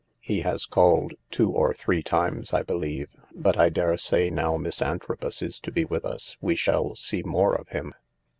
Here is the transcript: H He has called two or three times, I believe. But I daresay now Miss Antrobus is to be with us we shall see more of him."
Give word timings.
H 0.23 0.27
He 0.29 0.39
has 0.39 0.65
called 0.65 1.13
two 1.29 1.51
or 1.51 1.75
three 1.75 2.01
times, 2.01 2.53
I 2.53 2.63
believe. 2.63 3.09
But 3.35 3.55
I 3.55 3.69
daresay 3.69 4.31
now 4.31 4.57
Miss 4.57 4.81
Antrobus 4.81 5.43
is 5.43 5.59
to 5.59 5.71
be 5.71 5.85
with 5.85 6.05
us 6.05 6.37
we 6.41 6.55
shall 6.55 6.95
see 6.95 7.21
more 7.21 7.53
of 7.53 7.67
him." 7.67 7.93